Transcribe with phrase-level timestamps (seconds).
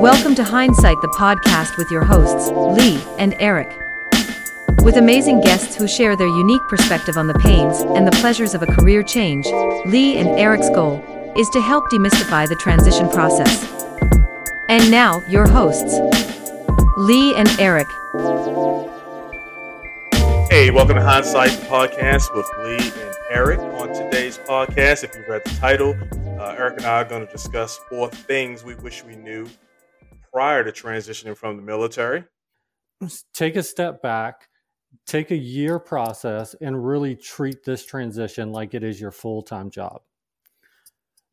[0.00, 3.68] Welcome to Hindsight, the podcast with your hosts, Lee and Eric.
[4.82, 8.62] With amazing guests who share their unique perspective on the pains and the pleasures of
[8.62, 9.44] a career change,
[9.84, 11.04] Lee and Eric's goal
[11.36, 13.64] is to help demystify the transition process.
[14.68, 15.98] And now, your hosts,
[16.96, 17.86] Lee and Eric.
[20.50, 23.60] Hey, welcome to Hindsight podcast with Lee and Eric.
[23.60, 25.94] On today's podcast, if you read the title,
[26.40, 29.46] uh, Eric and I are going to discuss four things we wish we knew
[30.32, 32.24] prior to transitioning from the military.
[33.32, 34.48] Take a step back,
[35.06, 39.70] take a year process, and really treat this transition like it is your full time
[39.70, 40.02] job.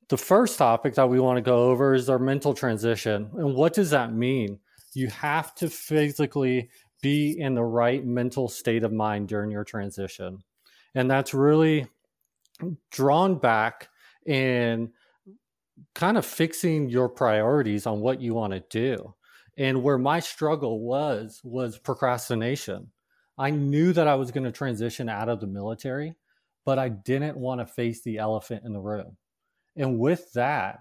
[0.10, 3.32] The first topic that we want to go over is our mental transition.
[3.34, 4.60] And what does that mean?
[4.94, 6.70] You have to physically
[7.02, 10.40] be in the right mental state of mind during your transition.
[10.96, 11.88] And that's really
[12.92, 13.90] drawn back
[14.26, 14.92] in
[15.94, 19.14] kind of fixing your priorities on what you want to do.
[19.58, 22.92] And where my struggle was, was procrastination.
[23.38, 26.16] I knew that I was going to transition out of the military,
[26.66, 29.18] but I didn't want to face the elephant in the room.
[29.76, 30.80] And with that,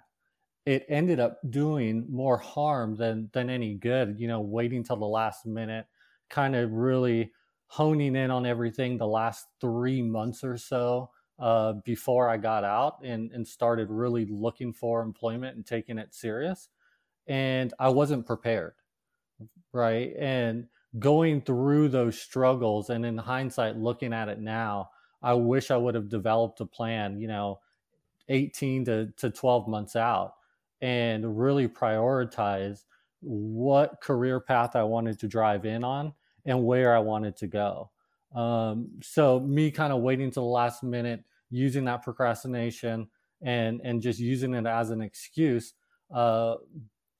[0.66, 5.06] it ended up doing more harm than than any good, you know, waiting till the
[5.06, 5.86] last minute,
[6.28, 7.32] kind of really
[7.68, 12.98] honing in on everything the last 3 months or so uh, before I got out
[13.02, 16.68] and, and started really looking for employment and taking it serious.
[17.26, 18.74] And I wasn't prepared,
[19.72, 20.14] right?
[20.18, 24.90] And going through those struggles and in hindsight, looking at it now,
[25.22, 27.60] I wish I would have developed a plan, you know,
[28.28, 30.34] 18 to, to 12 months out
[30.80, 32.84] and really prioritize
[33.26, 37.90] what career path I wanted to drive in on and where I wanted to go.
[38.34, 43.08] Um, so me kind of waiting to the last minute, using that procrastination
[43.42, 45.74] and and just using it as an excuse
[46.14, 46.54] uh,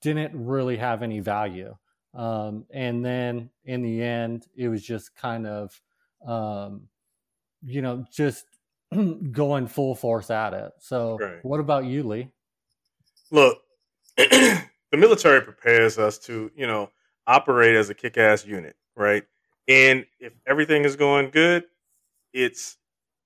[0.00, 1.74] didn't really have any value.
[2.14, 5.80] Um, and then in the end, it was just kind of,
[6.26, 6.88] um,
[7.62, 8.46] you know, just
[9.32, 10.72] going full force at it.
[10.78, 11.44] So, right.
[11.44, 12.30] what about you, Lee?
[13.30, 13.58] Look,
[14.96, 16.90] the military prepares us to, you know,
[17.26, 19.24] operate as a kick-ass unit, right?
[19.68, 21.64] And if everything is going good,
[22.32, 22.78] it's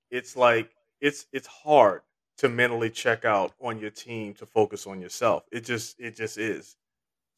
[0.09, 2.01] it's like it's it's hard
[2.37, 5.43] to mentally check out on your team to focus on yourself.
[5.51, 6.75] It just it just is.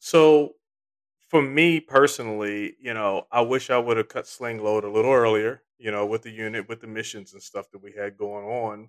[0.00, 0.54] So
[1.28, 5.12] for me personally, you know, I wish I would have cut sling load a little
[5.12, 8.46] earlier, you know, with the unit, with the missions and stuff that we had going
[8.46, 8.88] on.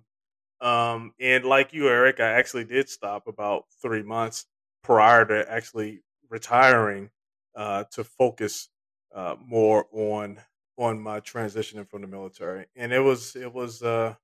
[0.60, 4.46] Um, and like you, Eric, I actually did stop about three months
[4.86, 7.10] prior to actually retiring
[7.56, 8.68] uh, to focus
[9.14, 10.38] uh, more on
[10.78, 14.14] on my transitioning from the military, and it was it was uh,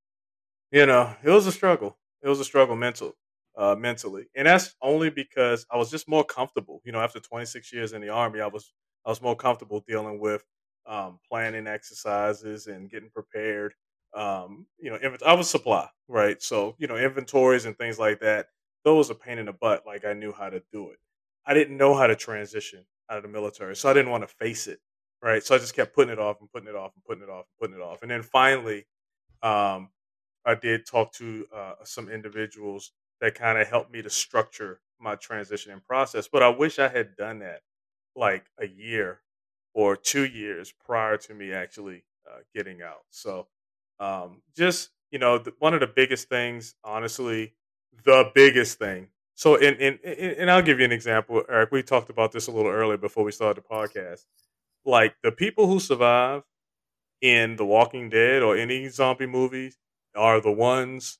[0.72, 1.98] you know it was a struggle.
[2.22, 3.14] It was a struggle mental
[3.56, 6.80] uh, mentally, and that's only because I was just more comfortable.
[6.84, 8.72] You know, after 26 years in the army, I was
[9.06, 10.44] I was more comfortable dealing with
[10.86, 13.74] um, planning exercises and getting prepared.
[14.14, 18.46] Um, you know, I was supply right, so you know inventories and things like that.
[18.84, 19.84] Those are pain in the butt.
[19.86, 20.98] Like I knew how to do it.
[21.46, 23.76] I didn't know how to transition out of the military.
[23.76, 24.80] So I didn't want to face it.
[25.22, 25.42] Right.
[25.42, 27.46] So I just kept putting it off and putting it off and putting it off
[27.46, 28.02] and putting it off.
[28.02, 28.86] And then finally,
[29.42, 29.90] um,
[30.44, 35.16] I did talk to uh, some individuals that kind of helped me to structure my
[35.16, 36.28] transitioning process.
[36.28, 37.60] But I wish I had done that
[38.16, 39.20] like a year
[39.74, 43.02] or two years prior to me actually uh, getting out.
[43.10, 43.46] So
[44.00, 47.54] um, just, you know, one of the biggest things, honestly,
[48.04, 51.72] the biggest thing so, and, and and I'll give you an example, Eric.
[51.72, 54.24] We talked about this a little earlier before we started the podcast.
[54.84, 56.42] Like the people who survive
[57.20, 59.78] in The Walking Dead or any zombie movies
[60.14, 61.18] are the ones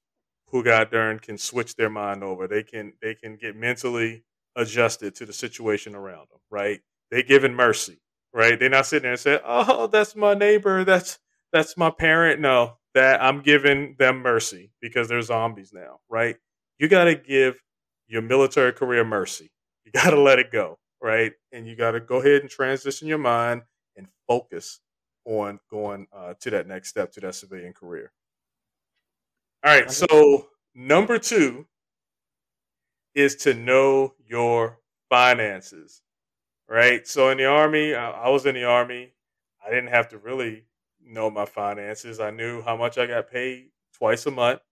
[0.49, 2.47] who there and can switch their mind over.
[2.47, 4.25] They can they can get mentally
[4.57, 6.41] adjusted to the situation around them.
[6.51, 6.81] Right?
[7.11, 8.03] They given mercy.
[8.35, 8.59] Right?
[8.59, 10.85] They're not sitting there and saying, "Oh, that's my neighbor.
[10.85, 11.19] That's
[11.53, 16.01] that's my parent." No, that I'm giving them mercy because they're zombies now.
[16.09, 16.37] Right?
[16.83, 17.63] You got to give
[18.09, 19.53] your military career mercy.
[19.85, 21.31] You got to let it go, right?
[21.53, 23.63] And you got to go ahead and transition your mind
[23.97, 24.81] and focus
[25.25, 28.11] on going uh, to that next step to that civilian career.
[29.65, 29.93] All right.
[29.93, 31.67] So, number two
[33.15, 36.03] is to know your finances,
[36.69, 37.07] right?
[37.07, 39.13] So, in the Army, I was in the Army.
[39.65, 40.65] I didn't have to really
[41.01, 42.19] know my finances.
[42.19, 44.63] I knew how much I got paid twice a month,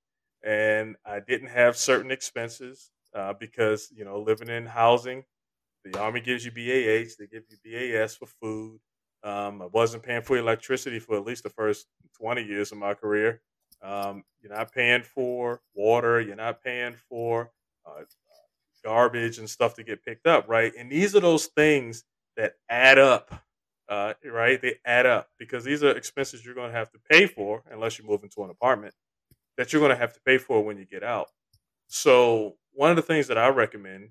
[0.44, 5.24] and I didn't have certain expenses uh, because you know living in housing,
[5.84, 8.80] the army gives you BAH, they give you BAS for food.
[9.22, 12.94] Um, I wasn't paying for electricity for at least the first 20 years of my
[12.94, 13.42] career.
[13.82, 16.20] Um, you're not paying for water.
[16.20, 17.52] You're not paying for
[17.86, 18.02] uh,
[18.84, 20.72] garbage and stuff to get picked up, right?
[20.78, 22.04] And these are those things
[22.36, 23.32] that add up,
[23.88, 24.60] uh, right?
[24.60, 27.98] They add up because these are expenses you're going to have to pay for unless
[27.98, 28.94] you move into an apartment
[29.60, 31.28] that you're going to have to pay for when you get out.
[31.86, 34.08] So one of the things that I recommend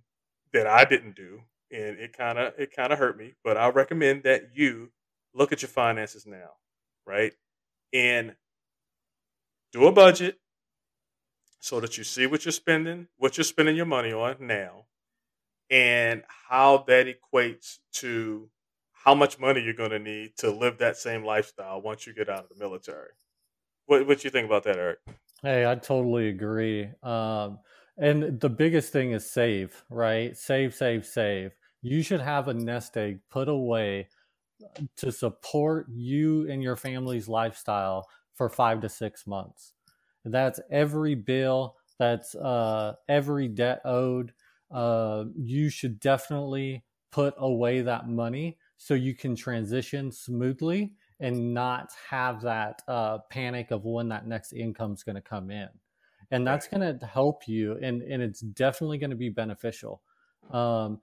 [0.53, 1.41] that I didn't do,
[1.71, 4.91] and it kind of it kind of hurt me, but I recommend that you
[5.33, 6.51] look at your finances now,
[7.07, 7.33] right?
[7.91, 8.35] And
[9.73, 10.37] do a budget
[11.59, 14.85] so that you see what you're spending, what you're spending your money on now,
[15.71, 18.51] and how that equates to
[18.93, 22.29] how much money you're going to need to live that same lifestyle once you get
[22.29, 23.09] out of the military.
[23.87, 24.99] What what you think about that, Eric?
[25.41, 26.89] Hey, I totally agree.
[27.03, 27.59] Um,
[27.97, 30.35] and the biggest thing is save, right?
[30.35, 31.55] Save, save, save.
[31.81, 34.09] You should have a nest egg put away
[34.97, 39.73] to support you and your family's lifestyle for five to six months.
[40.25, 44.33] That's every bill, that's uh, every debt owed.
[44.71, 51.91] Uh, you should definitely put away that money so you can transition smoothly and not
[52.09, 55.67] have that uh, panic of when that next income is going to come in.
[56.31, 60.01] And that's going to help you, and, and it's definitely going to be beneficial.
[60.51, 60.99] Um,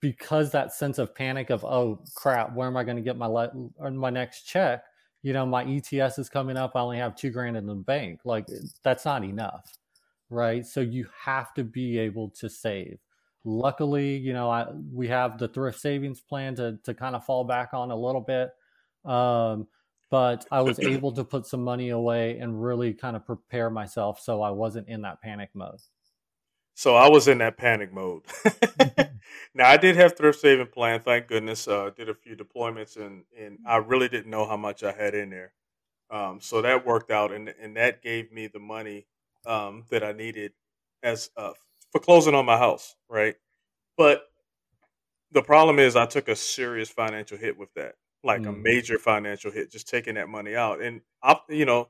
[0.00, 3.26] because that sense of panic of oh crap where am i going to get my
[3.26, 3.52] le-
[3.92, 4.82] my next check
[5.22, 6.72] you know, my ETS is coming up.
[6.74, 8.20] I only have two grand in the bank.
[8.24, 8.46] Like
[8.82, 9.76] that's not enough,
[10.30, 10.64] right?
[10.64, 12.98] So you have to be able to save.
[13.44, 17.44] Luckily, you know, I, we have the thrift savings plan to to kind of fall
[17.44, 18.50] back on a little bit.
[19.04, 19.68] Um,
[20.10, 24.20] but I was able to put some money away and really kind of prepare myself
[24.20, 25.80] so I wasn't in that panic mode.
[26.74, 28.22] So I was in that panic mode.
[29.54, 31.68] now I did have thrift saving plan, thank goodness.
[31.68, 35.14] Uh, did a few deployments and and I really didn't know how much I had
[35.14, 35.52] in there.
[36.10, 39.06] Um, so that worked out, and and that gave me the money
[39.46, 40.52] um, that I needed
[41.02, 41.52] as uh,
[41.92, 43.36] for closing on my house, right?
[43.96, 44.24] But
[45.30, 48.48] the problem is, I took a serious financial hit with that, like mm.
[48.48, 50.80] a major financial hit, just taking that money out.
[50.80, 51.88] And I, you know,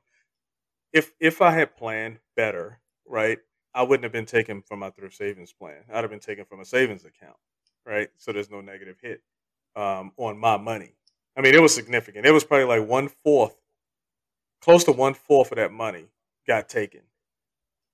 [0.93, 3.39] if if I had planned better, right,
[3.73, 5.83] I wouldn't have been taken from my thrift savings plan.
[5.91, 7.37] I'd have been taken from a savings account,
[7.85, 8.09] right?
[8.17, 9.21] So there's no negative hit
[9.75, 10.95] um, on my money.
[11.37, 12.25] I mean, it was significant.
[12.25, 13.55] It was probably like one fourth,
[14.61, 16.07] close to one fourth of that money
[16.47, 17.01] got taken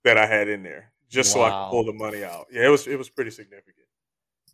[0.03, 1.41] that I had in there just wow.
[1.41, 2.47] so I could pull the money out.
[2.51, 3.86] Yeah, it was it was pretty significant.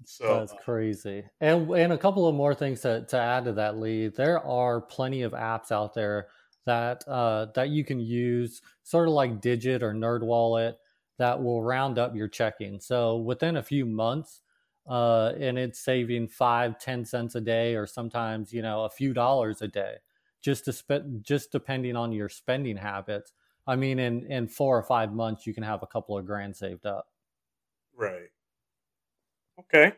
[0.06, 1.26] So that's uh crazy.
[1.42, 4.08] And and a couple of more things to, to add to that, Lee.
[4.08, 6.30] There are plenty of apps out there
[6.66, 10.78] that uh, that you can use, sort of like Digit or Nerd Wallet,
[11.18, 12.80] that will round up your checking.
[12.80, 14.42] So within a few months,
[14.88, 19.14] uh, and it's saving five, ten cents a day, or sometimes you know a few
[19.14, 19.98] dollars a day,
[20.42, 23.34] just to spend, just depending on your spending habits.
[23.68, 26.56] I mean, in in four or five months, you can have a couple of grand
[26.56, 27.08] saved up.
[27.96, 28.33] Right.
[29.60, 29.94] Okay.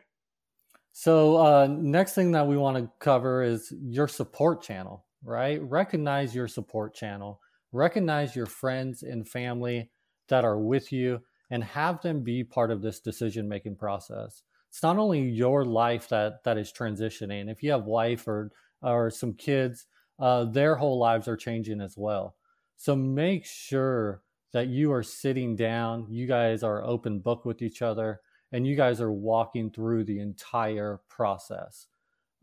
[0.92, 5.04] So uh, next thing that we want to cover is your support channel.
[5.22, 5.60] Right.
[5.62, 7.40] Recognize your support channel.
[7.72, 9.90] Recognize your friends and family
[10.28, 11.20] that are with you
[11.50, 14.42] and have them be part of this decision making process.
[14.70, 17.50] It's not only your life that that is transitioning.
[17.50, 18.50] If you have wife or
[18.82, 19.86] or some kids,
[20.18, 22.36] uh, their whole lives are changing as well.
[22.76, 26.06] So make sure that you are sitting down.
[26.08, 28.20] You guys are open book with each other,
[28.52, 31.86] and you guys are walking through the entire process.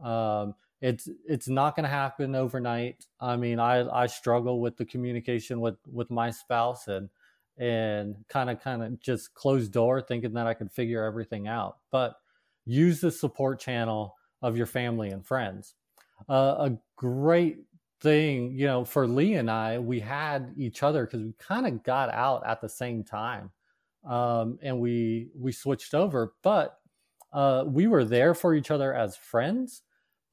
[0.04, 3.06] Um, it's it's not going to happen overnight.
[3.20, 7.10] I mean, I I struggle with the communication with with my spouse and
[7.58, 11.78] and kind of kind of just closed door thinking that I could figure everything out.
[11.92, 12.16] But
[12.66, 15.76] use the support channel of your family and friends.
[16.28, 17.60] Uh, a great
[18.02, 21.84] thing, you know, for Lee and I, we had each other because we kind of
[21.84, 23.52] got out at the same time,
[24.06, 26.34] um, and we we switched over.
[26.44, 26.78] But
[27.32, 29.82] uh, we were there for each other as friends,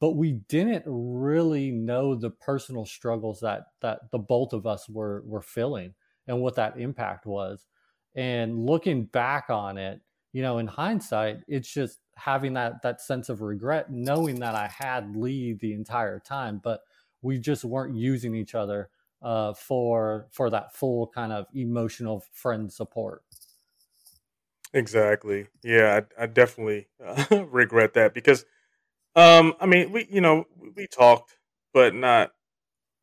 [0.00, 5.22] but we didn't really know the personal struggles that that the both of us were
[5.26, 5.94] were feeling
[6.26, 7.66] and what that impact was.
[8.14, 10.00] And looking back on it,
[10.32, 14.68] you know, in hindsight, it's just having that that sense of regret, knowing that I
[14.68, 16.80] had Lee the entire time, but
[17.22, 18.90] we just weren't using each other
[19.22, 23.22] uh, for for that full kind of emotional friend support.
[24.72, 25.46] Exactly.
[25.62, 28.44] Yeah, I, I definitely uh, regret that because,
[29.16, 30.46] um, I mean, we you know
[30.76, 31.36] we talked,
[31.74, 32.32] but not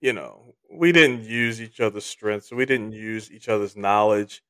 [0.02, 2.52] you know, we didn't use each other's strengths.
[2.52, 4.44] We didn't use each other's knowledge,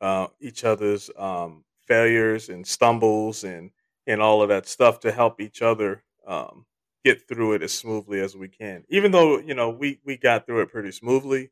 [0.00, 3.70] uh, each other's um, failures and stumbles and
[4.06, 6.66] and all of that stuff to help each other um,
[7.04, 8.84] get through it as smoothly as we can.
[8.90, 11.50] Even though you know we we got through it pretty smoothly,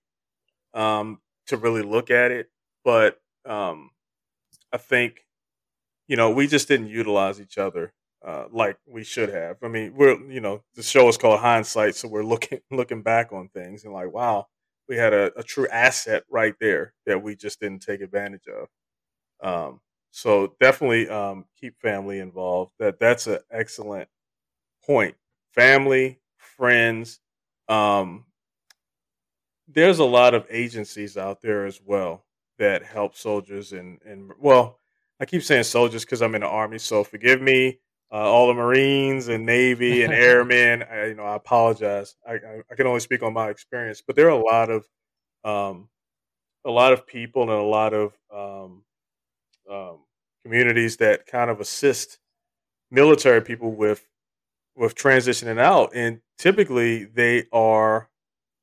[0.74, 2.48] um, to really look at it,
[2.84, 3.90] but um,
[4.72, 5.24] I think
[6.08, 7.92] you know we just didn't utilize each other
[8.26, 9.56] uh, like we should have.
[9.62, 13.32] I mean, we're you know the show is called hindsight, so we're looking looking back
[13.32, 14.46] on things and like, wow,
[14.88, 18.68] we had a, a true asset right there that we just didn't take advantage of.
[19.42, 22.72] Um, so definitely um, keep family involved.
[22.78, 24.08] That that's an excellent
[24.84, 25.16] point.
[25.54, 27.20] Family, friends.
[27.68, 28.26] Um,
[29.68, 32.24] there's a lot of agencies out there as well
[32.62, 34.78] that help soldiers and and well,
[35.20, 37.80] I keep saying soldiers because I'm in the army, so forgive me
[38.12, 40.84] uh, all the Marines and Navy and Airmen.
[40.84, 42.14] I, you know, I apologize.
[42.26, 44.86] I, I, I, can only speak on my experience, but there are a lot of
[45.44, 45.88] um,
[46.64, 48.84] a lot of people and a lot of um,
[49.68, 49.98] um,
[50.44, 52.18] communities that kind of assist
[52.92, 54.06] military people with
[54.76, 58.08] with transitioning out, and typically they are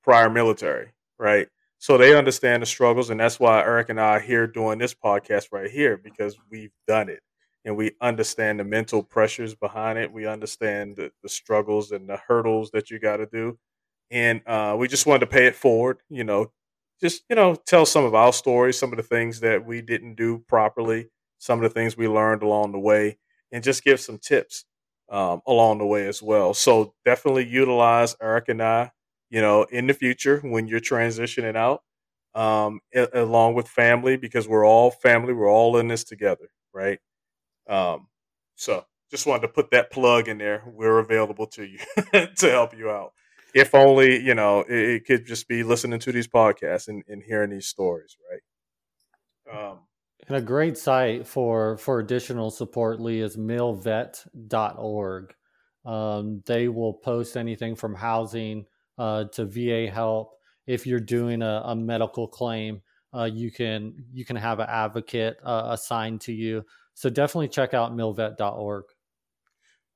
[0.03, 1.49] prior military, right?
[1.79, 4.93] So they understand the struggles, and that's why Eric and I are here doing this
[4.93, 7.21] podcast right here because we've done it
[7.65, 10.11] and we understand the mental pressures behind it.
[10.11, 13.57] We understand the, the struggles and the hurdles that you got to do.
[14.11, 16.51] And uh, we just wanted to pay it forward, you know,
[17.01, 20.15] just, you know, tell some of our stories, some of the things that we didn't
[20.15, 23.17] do properly, some of the things we learned along the way,
[23.51, 24.65] and just give some tips
[25.09, 26.53] um, along the way as well.
[26.53, 28.91] So definitely utilize Eric and I,
[29.29, 31.83] you know, in the future when you're transitioning out,
[32.35, 36.99] um, a- along with family, because we're all family, we're all in this together, right?
[37.67, 38.07] Um,
[38.55, 40.63] so just wanted to put that plug in there.
[40.65, 41.79] We're available to you
[42.37, 43.13] to help you out.
[43.53, 47.23] If only, you know, it, it, could just be listening to these podcasts and, and
[47.23, 48.41] hearing these stories, right?
[49.71, 49.79] Um,
[50.27, 55.33] and a great site for for additional support, Lee, is milvet.org.
[55.85, 58.65] Um, they will post anything from housing
[58.99, 60.35] uh, to VA help.
[60.67, 62.81] If you're doing a, a medical claim,
[63.15, 66.63] uh, you can you can have an advocate uh, assigned to you.
[66.93, 68.83] So definitely check out milvet.org.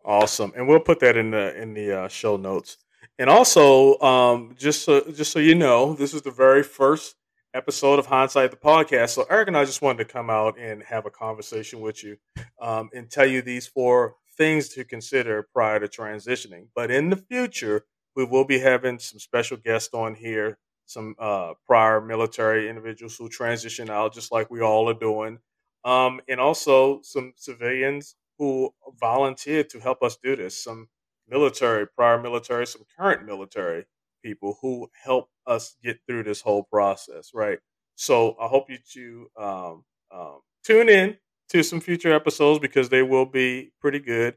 [0.06, 2.78] Awesome, and we'll put that in the in the uh, show notes.
[3.20, 7.16] And also, um, just so just so you know, this is the very first
[7.54, 9.12] episode of Hindsight the podcast.
[9.12, 12.18] So Eric and I just wanted to come out and have a conversation with you
[12.60, 16.68] um, and tell you these four things to consider prior to transitioning.
[16.76, 21.54] But in the future, we will be having some special guests on here, some uh,
[21.66, 25.40] prior military individuals who transition out, just like we all are doing
[25.86, 30.64] um, and also some civilians who volunteered to help us do this.
[30.64, 30.88] Some
[31.28, 33.86] military, prior military, some current military
[34.24, 37.60] people who help us get through this whole process, right?
[37.96, 41.18] So I hope you to um, um, tune in
[41.50, 44.36] to some future episodes because they will be pretty good.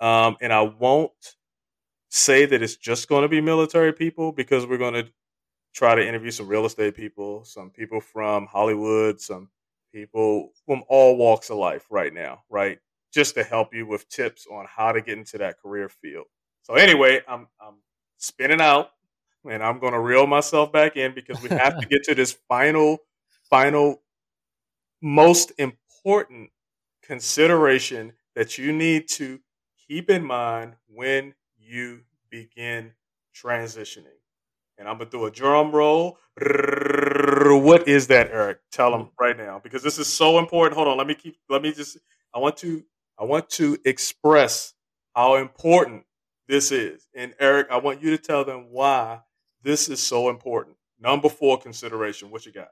[0.00, 1.12] Um, and I won't
[2.14, 5.08] say that it's just going to be military people because we're going to
[5.74, 9.48] try to interview some real estate people, some people from Hollywood, some
[9.92, 12.78] people from all walks of life right now, right?
[13.12, 16.26] Just to help you with tips on how to get into that career field.
[16.62, 17.74] So anyway, I'm I'm
[18.18, 18.90] spinning out
[19.44, 22.38] and I'm going to reel myself back in because we have to get to this
[22.48, 22.98] final
[23.50, 24.02] final
[25.02, 26.50] most important
[27.02, 29.40] consideration that you need to
[29.88, 32.92] keep in mind when you begin
[33.34, 34.18] transitioning.
[34.78, 36.18] And I'm to do a drum roll.
[36.36, 38.58] What is that, Eric?
[38.72, 40.76] Tell them right now because this is so important.
[40.76, 41.36] Hold on, let me keep.
[41.48, 41.96] Let me just.
[42.34, 42.82] I want to.
[43.18, 44.74] I want to express
[45.14, 46.04] how important
[46.48, 47.06] this is.
[47.14, 49.20] And Eric, I want you to tell them why
[49.62, 50.76] this is so important.
[51.00, 52.30] Number four consideration.
[52.30, 52.68] What you got?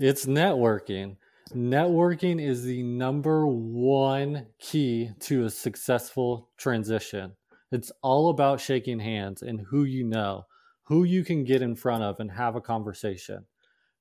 [0.00, 1.16] It's networking.
[1.54, 7.36] Networking is the number one key to a successful transition.
[7.72, 10.44] It's all about shaking hands and who you know
[10.86, 13.44] who you can get in front of and have a conversation.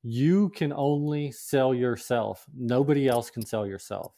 [0.03, 2.45] You can only sell yourself.
[2.55, 4.13] Nobody else can sell yourself.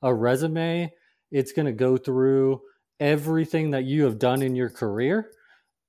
[0.00, 0.90] A resume,
[1.30, 2.62] it's going to go through
[3.00, 5.30] everything that you have done in your career,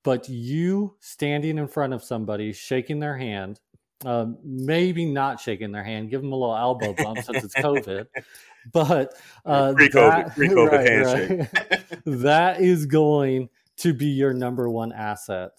[0.04, 3.62] but you standing in front of somebody, shaking their hand,
[4.06, 8.06] uh, maybe not shaking their hand, give them a little elbow bump since it's COVID.
[8.74, 9.14] But
[9.46, 11.40] uh, pre-COVID, pre-COVID right, handshake.
[11.54, 15.52] Right, that is going to be your number one asset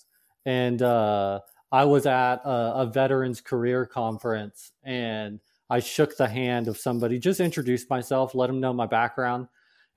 [0.48, 6.68] and uh, I was at a, a, veterans career conference and I shook the hand
[6.68, 9.48] of somebody, just introduced myself, let him know my background.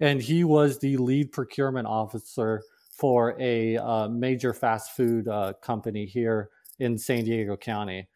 [0.01, 6.05] And he was the lead procurement officer for a uh, major fast food uh, company
[6.05, 6.49] here
[6.79, 8.09] in San Diego County.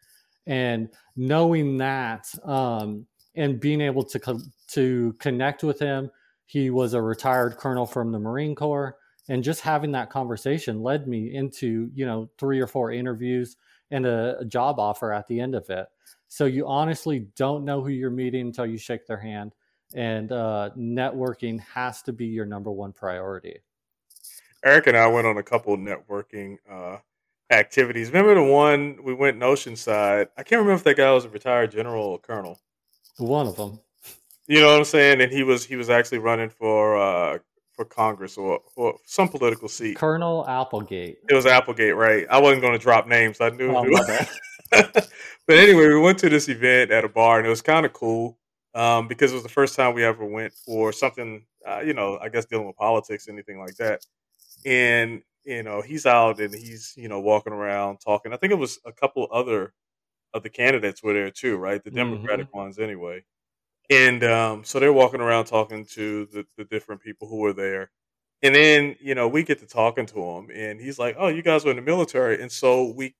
[0.46, 6.10] And knowing that um, and being able to, co- to connect with him,
[6.46, 8.96] he was a retired colonel from the Marine Corps
[9.28, 13.56] and just having that conversation led me into you know three or four interviews
[13.90, 15.86] and a, a job offer at the end of it.
[16.28, 19.54] So you honestly don't know who you're meeting until you shake their hand
[19.94, 23.60] and uh, networking has to be your number one priority.
[24.64, 26.98] Eric and i went on a couple networking uh,
[27.50, 28.08] activities.
[28.08, 30.28] Remember the one we went in oceanside?
[30.36, 32.58] I can't remember if that guy was a retired general or colonel.
[33.18, 33.80] One of them
[34.48, 37.38] you know what i'm saying and he was he was actually running for uh,
[37.76, 39.96] for Congress or, or some political seat.
[39.96, 41.18] Colonel Applegate.
[41.28, 42.26] It was Applegate, right?
[42.30, 43.40] I wasn't going to drop names.
[43.40, 43.70] I knew.
[43.76, 43.98] Oh, knew.
[44.70, 45.08] but
[45.50, 48.38] anyway, we went to this event at a bar, and it was kind of cool
[48.74, 52.18] um, because it was the first time we ever went for something, uh, you know,
[52.20, 54.04] I guess dealing with politics, anything like that.
[54.64, 58.32] And you know, he's out and he's you know walking around talking.
[58.32, 59.74] I think it was a couple other
[60.34, 61.82] of the candidates were there too, right?
[61.82, 62.58] The Democratic mm-hmm.
[62.58, 63.22] ones, anyway.
[63.90, 67.90] And um, so they're walking around talking to the, the different people who were there.
[68.42, 71.42] And then, you know, we get to talking to him and he's like, Oh, you
[71.42, 72.40] guys were in the military.
[72.42, 73.14] And so we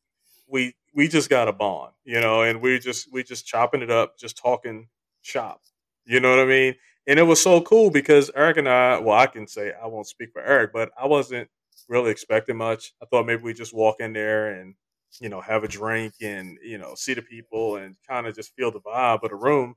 [0.48, 3.90] we we just got a bond, you know, and we just we just chopping it
[3.90, 4.88] up, just talking
[5.22, 5.60] shop.
[6.04, 6.74] You know what I mean?
[7.06, 10.06] And it was so cool because Eric and I, well, I can say I won't
[10.08, 11.48] speak for Eric, but I wasn't
[11.88, 12.92] really expecting much.
[13.02, 14.74] I thought maybe we just walk in there and,
[15.20, 18.54] you know, have a drink and, you know, see the people and kind of just
[18.56, 19.74] feel the vibe of the room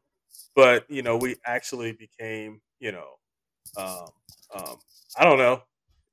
[0.55, 3.13] but you know we actually became you know
[3.77, 4.07] um,
[4.55, 4.77] um,
[5.17, 5.61] i don't know.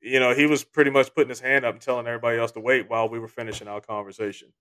[0.01, 2.61] You know he was pretty much putting his hand up and telling everybody else to
[2.61, 4.53] wait while we were finishing our conversation.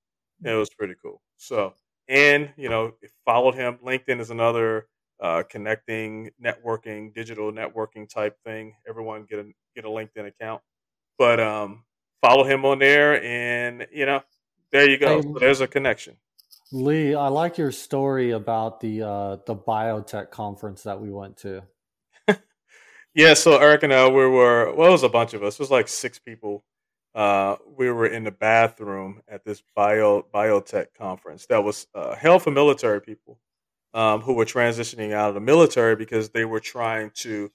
[0.43, 1.21] It was pretty cool.
[1.37, 1.73] So
[2.07, 2.93] and you know
[3.25, 3.77] followed him.
[3.83, 4.87] Linkedin is another
[5.19, 8.75] uh, connecting networking digital networking type thing.
[8.87, 10.61] Everyone get a get a linkedin account.
[11.17, 11.83] But um
[12.21, 14.21] follow him on there and you know
[14.71, 15.21] there you go.
[15.21, 16.17] So there's a connection
[16.71, 21.63] Lee, I like your story about the uh, the biotech conference that we went to.
[23.13, 25.55] yeah, so Eric and I, we were well, it was a bunch of us.
[25.55, 26.63] It was like six people.
[27.13, 32.41] Uh, we were in the bathroom at this bio biotech conference that was uh, held
[32.41, 33.39] for military people
[33.93, 37.49] um, who were transitioning out of the military because they were trying to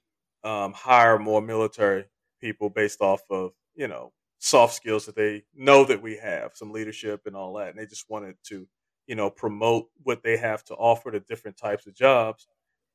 [0.45, 2.07] um, hire more military
[2.41, 6.73] people based off of you know soft skills that they know that we have, some
[6.73, 8.67] leadership and all that, and they just wanted to
[9.11, 12.47] you know, promote what they have to offer to different types of jobs.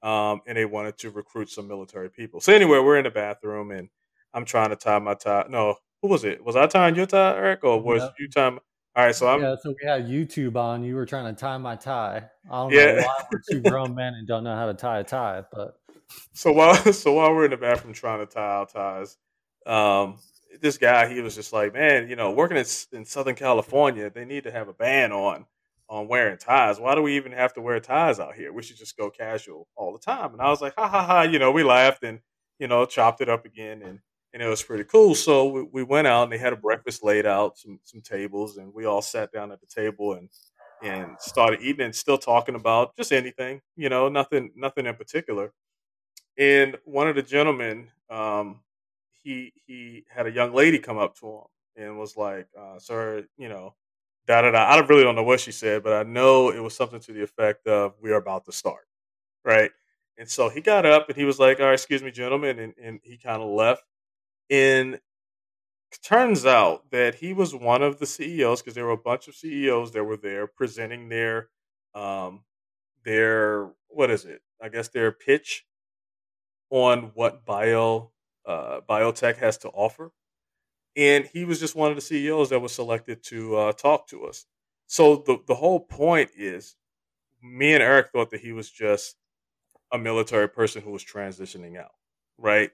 [0.02, 2.40] Um, and they wanted to recruit some military people.
[2.40, 3.90] So anyway, we're in the bathroom and
[4.34, 5.46] I'm trying to tie my tie.
[5.50, 6.42] No, who was it?
[6.42, 8.60] Was I tying your tie, Eric, or was you tying?
[8.96, 9.42] All right, so I'm.
[9.42, 10.86] Yeah, so we had YouTube on.
[10.86, 12.24] You were trying to tie my tie.
[12.50, 12.94] I don't yeah.
[12.94, 15.78] know why we're two grown men and don't know how to tie a tie, but.
[16.34, 19.18] So while so while we're in the bathroom trying to tie our ties,
[19.66, 20.20] um,
[20.62, 24.24] this guy he was just like, man, you know, working in, in Southern California, they
[24.24, 25.48] need to have a ban on
[25.90, 26.80] on wearing ties.
[26.80, 28.52] Why do we even have to wear ties out here?
[28.52, 30.34] We should just go casual all the time.
[30.34, 31.22] And I was like, ha ha ha.
[31.24, 32.20] You know, we laughed and,
[32.60, 34.00] you know, chopped it up again and,
[34.34, 35.16] and it was pretty cool.
[35.16, 38.58] So we, we went out and they had a breakfast laid out, some, some tables,
[38.58, 40.30] and we all sat down at the table and,
[40.84, 45.54] and started eating and still talking about just anything, you know, nothing, nothing in particular.
[46.38, 48.60] And one of the gentlemen, um,
[49.24, 51.42] he, he had a young lady come up to him
[51.78, 53.74] and was like, uh, sir, you know,
[54.28, 54.60] da da da.
[54.60, 57.24] I really don't know what she said, but I know it was something to the
[57.24, 58.88] effect of "We are about to start,"
[59.46, 59.72] right?
[60.18, 62.74] And so he got up and he was like, "All right, excuse me, gentlemen," and,
[62.82, 63.84] and he kind of left.
[64.52, 65.00] And
[66.04, 69.36] turns out that he was one of the CEOs because there were a bunch of
[69.36, 71.50] CEOs that were there presenting their
[71.94, 72.44] um
[73.06, 74.42] their what is it?
[74.62, 75.66] I guess their pitch
[76.70, 78.12] on what bio
[78.46, 80.12] uh, biotech has to offer
[80.96, 84.26] and he was just one of the CEOs that was selected to uh, talk to
[84.26, 84.46] us.
[84.88, 86.76] So the the whole point is,
[87.44, 89.18] me and Eric thought that he was just
[89.92, 91.92] a military person who was transitioning out,
[92.38, 92.72] right?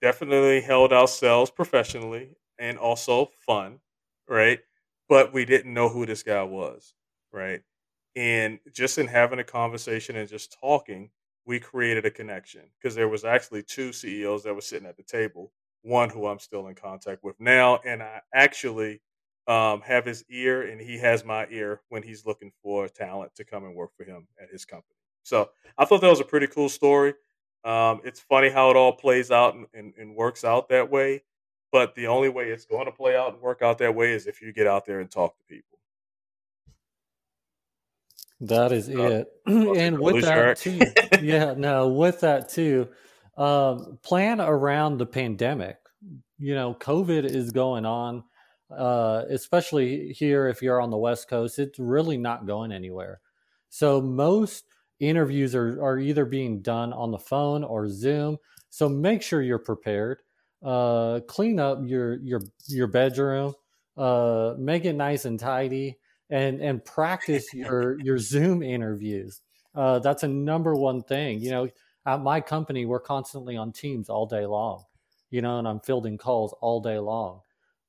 [0.00, 3.80] Definitely held ourselves professionally and also fun,
[4.28, 4.60] right?
[5.08, 6.94] But we didn't know who this guy was,
[7.32, 7.62] right?
[8.16, 11.10] And just in having a conversation and just talking,
[11.46, 15.02] we created a connection because there was actually two CEOs that were sitting at the
[15.02, 19.00] table one who I'm still in contact with now, and I actually
[19.46, 23.44] um, have his ear, and he has my ear when he's looking for talent to
[23.44, 24.94] come and work for him at his company.
[25.22, 27.14] So I thought that was a pretty cool story.
[27.64, 31.22] Um, it's funny how it all plays out and, and, and, works out that way.
[31.70, 34.26] But the only way it's going to play out and work out that way is
[34.26, 35.78] if you get out there and talk to people.
[38.40, 39.28] That is uh, it.
[39.46, 40.80] and with that too,
[41.22, 42.88] yeah, no, with that too,
[43.36, 45.78] um, plan around the pandemic.
[46.38, 48.24] You know, COVID is going on,
[48.76, 53.20] uh, especially here if you're on the West Coast, it's really not going anywhere.
[53.68, 54.64] So most
[55.00, 58.38] interviews are, are either being done on the phone or Zoom.
[58.70, 60.20] So make sure you're prepared.
[60.62, 63.54] uh, clean up your your your bedroom,
[63.96, 65.98] uh, make it nice and tidy,
[66.30, 69.40] and and practice your your Zoom interviews.
[69.74, 71.40] Uh, that's a number one thing.
[71.40, 71.68] You know,
[72.06, 74.84] at my company, we're constantly on Teams all day long.
[75.30, 77.40] You know, and I'm fielding calls all day long.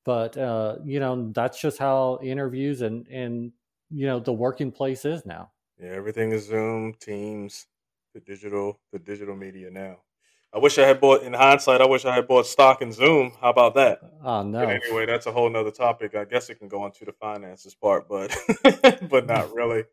[0.06, 3.52] But uh, you know, that's just how interviews and and
[3.90, 5.52] you know the working place is now.
[5.80, 7.68] Yeah, everything is Zoom, Teams,
[8.14, 9.98] the digital, the digital media now.
[10.54, 11.24] I wish I had bought.
[11.24, 13.32] In hindsight, I wish I had bought stock in Zoom.
[13.42, 14.02] How about that?
[14.24, 14.60] Oh no.
[14.60, 16.16] But anyway, that's a whole nother topic.
[16.16, 18.36] I guess it can go into the finances part, but
[19.10, 19.86] but not really.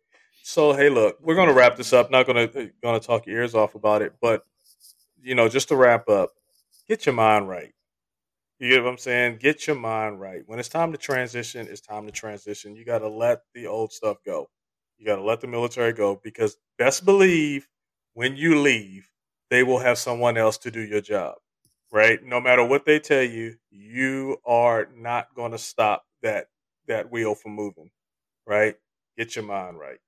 [0.43, 2.11] So hey, look, we're gonna wrap this up.
[2.11, 2.49] Not gonna
[2.83, 4.45] gonna talk your ears off about it, but
[5.23, 6.31] you know, just to wrap up,
[6.89, 7.73] get your mind right.
[8.59, 9.39] You get what I'm saying?
[9.39, 10.43] Get your mind right.
[10.47, 12.77] When it's time to transition, it's time to transition.
[12.77, 14.51] You got to let the old stuff go.
[14.99, 17.69] You got to let the military go because best believe
[18.15, 19.11] when you leave,
[19.51, 21.37] they will have someone else to do your job,
[21.93, 22.23] right?
[22.25, 26.47] No matter what they tell you, you are not going to stop that
[26.89, 27.91] that wheel from moving,
[28.47, 28.77] right?
[29.19, 29.99] Get your mind right.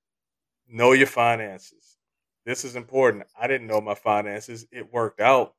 [0.73, 1.99] Know your finances.
[2.45, 3.25] This is important.
[3.39, 4.67] I didn't know my finances.
[4.73, 5.55] It worked out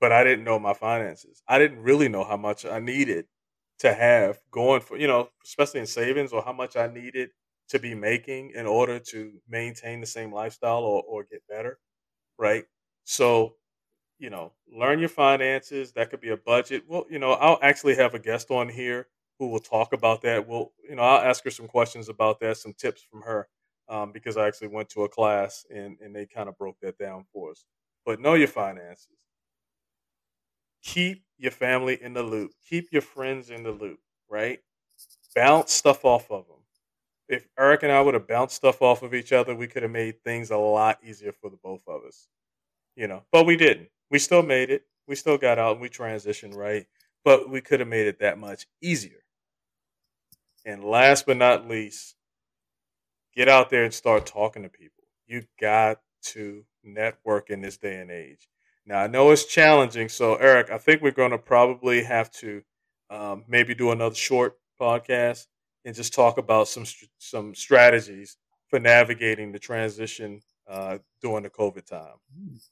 [0.00, 1.42] but I didn't know my finances.
[1.48, 3.26] I didn't really know how much I needed
[3.80, 7.30] to have going for, you know, especially in savings or how much I needed
[7.70, 11.78] to be making in order to maintain the same lifestyle or, or get better.
[12.38, 12.64] Right.
[13.04, 13.56] So,
[14.18, 15.92] you know, learn your finances.
[15.92, 16.84] That could be a budget.
[16.88, 20.46] Well, you know, I'll actually have a guest on here who will talk about that.
[20.46, 23.48] We'll, you know, I'll ask her some questions about that, some tips from her,
[23.92, 26.98] um, because I actually went to a class and, and they kind of broke that
[26.98, 27.64] down for us.
[28.04, 29.18] But know your finances
[30.82, 34.60] keep your family in the loop, keep your friends in the loop, right?
[35.34, 36.56] Bounce stuff off of them.
[37.28, 39.92] If Eric and I would have bounced stuff off of each other, we could have
[39.92, 42.28] made things a lot easier for the both of us,
[42.96, 43.22] you know.
[43.32, 43.88] But we didn't.
[44.10, 44.84] We still made it.
[45.08, 46.86] We still got out and we transitioned, right?
[47.24, 49.24] But we could have made it that much easier.
[50.64, 52.16] And last but not least,
[53.34, 55.04] get out there and start talking to people.
[55.26, 58.48] You got to network in this day and age.
[58.86, 62.62] Now I know it's challenging, so Eric, I think we're going to probably have to
[63.10, 65.46] um, maybe do another short podcast
[65.84, 66.84] and just talk about some
[67.18, 68.36] some strategies
[68.68, 72.14] for navigating the transition uh, during the COVID time.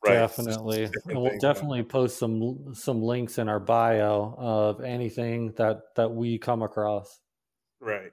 [0.04, 0.14] Right?
[0.14, 6.10] Definitely, and we'll definitely post some some links in our bio of anything that that
[6.10, 7.20] we come across.
[7.80, 8.12] Right.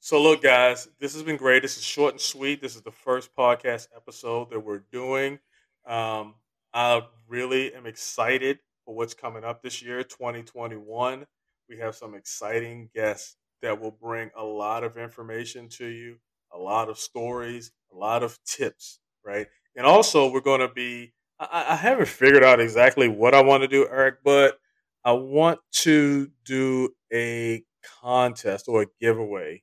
[0.00, 1.62] So look, guys, this has been great.
[1.62, 2.62] This is short and sweet.
[2.62, 5.40] This is the first podcast episode that we're doing.
[5.86, 6.36] Um,
[6.72, 11.26] I really am excited for what's coming up this year, 2021.
[11.68, 16.18] We have some exciting guests that will bring a lot of information to you,
[16.52, 19.48] a lot of stories, a lot of tips, right?
[19.74, 23.62] And also, we're going to be, I, I haven't figured out exactly what I want
[23.62, 24.60] to do, Eric, but
[25.04, 27.64] I want to do a
[28.00, 29.62] contest or a giveaway.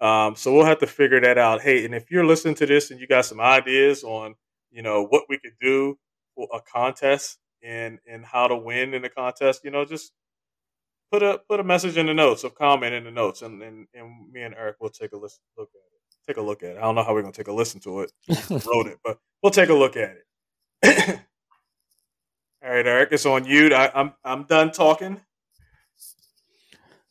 [0.00, 1.60] Um, so we'll have to figure that out.
[1.60, 4.34] Hey, and if you're listening to this and you got some ideas on,
[4.70, 5.98] you know, what we could do
[6.52, 10.12] a contest and and how to win in the contest, you know, just
[11.10, 13.86] put a put a message in the notes of comment in the notes, and and,
[13.94, 16.26] and me and Eric will take a listen, look at it.
[16.26, 16.78] Take a look at it.
[16.78, 18.12] I don't know how we're gonna take a listen to it.
[18.50, 20.16] wrote it, but we'll take a look at
[20.82, 21.20] it.
[22.64, 23.74] All right, Eric, it's on you.
[23.74, 25.20] I, I'm I'm done talking.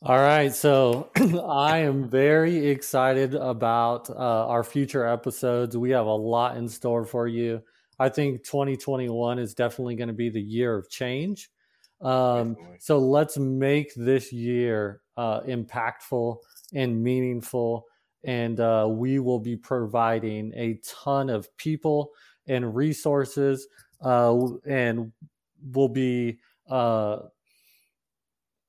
[0.04, 1.10] All right, so
[1.50, 4.14] I am very excited about uh,
[4.48, 5.76] our future episodes.
[5.76, 7.64] We have a lot in store for you.
[7.98, 11.50] I think 2021 is definitely going to be the year of change.
[12.00, 16.38] Um, so let's make this year uh, impactful
[16.76, 17.88] and meaningful.
[18.24, 22.12] And uh, we will be providing a ton of people
[22.48, 23.68] and resources,
[24.06, 25.12] uh, and
[25.60, 26.38] we'll be.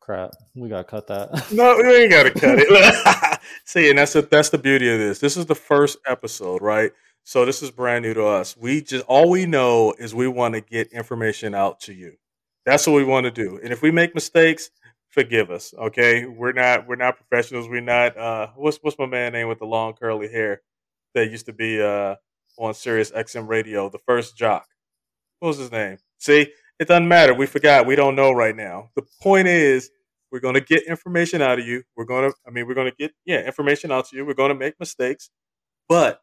[0.09, 1.29] Crap, we gotta cut that.
[1.53, 3.41] no, we ain't gotta cut it.
[3.67, 5.19] See, and that's a, that's the beauty of this.
[5.19, 6.93] This is the first episode, right?
[7.25, 8.57] So this is brand new to us.
[8.57, 12.15] We just all we know is we want to get information out to you.
[12.65, 13.61] That's what we want to do.
[13.63, 14.71] And if we make mistakes,
[15.11, 15.75] forgive us.
[15.79, 17.69] Okay, we're not we're not professionals.
[17.69, 18.17] We're not.
[18.17, 20.63] Uh, what's what's my man name with the long curly hair
[21.13, 22.15] that used to be uh,
[22.57, 24.69] on Sirius XM radio, the first jock.
[25.41, 25.99] What was his name?
[26.17, 27.35] See, it doesn't matter.
[27.35, 27.85] We forgot.
[27.85, 28.89] We don't know right now.
[28.95, 29.91] The point is,
[30.31, 31.83] we're going to get information out of you.
[31.97, 32.37] We're going to.
[32.47, 34.25] I mean, we're going to get yeah information out to you.
[34.27, 35.31] We're going to make mistakes,
[35.89, 36.21] but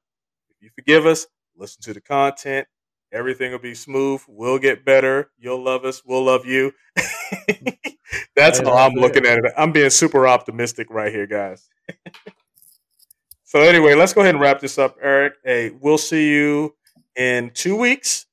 [0.49, 2.67] if you forgive us, listen to the content,
[3.11, 4.21] everything will be smooth.
[4.27, 5.31] We'll get better.
[5.37, 6.03] You'll love us.
[6.05, 6.71] We'll love you.
[8.35, 9.53] That's how I'm looking at it.
[9.57, 11.69] I'm being super optimistic right here, guys.
[13.43, 15.35] so anyway, let's go ahead and wrap this up, Eric.
[15.43, 16.75] Hey, we'll see you
[17.15, 18.25] in two weeks.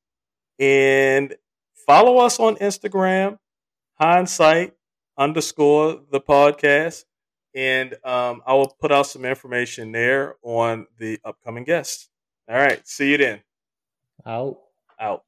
[0.58, 1.34] And
[1.86, 3.38] follow us on Instagram,
[3.94, 4.74] hindsight
[5.16, 7.04] underscore the podcast,
[7.54, 12.08] and um, I will put out some information there on the upcoming guests.
[12.48, 13.40] All right, see you then.
[14.26, 14.58] Out.
[15.00, 15.24] Out.